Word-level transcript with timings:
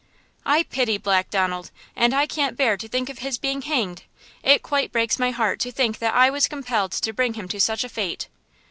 "I 0.47 0.63
pity 0.63 0.97
Black 0.97 1.29
Donald, 1.29 1.69
and 1.95 2.11
I 2.15 2.25
can't 2.25 2.57
bear 2.57 2.75
to 2.75 2.87
think 2.87 3.07
of 3.07 3.19
his 3.19 3.37
being 3.37 3.61
hanged! 3.61 4.01
It 4.41 4.63
quite 4.63 4.91
breaks 4.91 5.19
my 5.19 5.29
heart 5.29 5.59
to 5.59 5.71
think 5.71 5.99
that 5.99 6.15
I 6.15 6.27
was 6.31 6.47
compelled 6.47 6.93
to 6.93 7.13
bring 7.13 7.35
him 7.35 7.47
to 7.49 7.59
such 7.59 7.83
a 7.83 7.89
fate!" 7.89 8.27